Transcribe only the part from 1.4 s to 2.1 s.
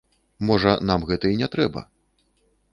не трэба.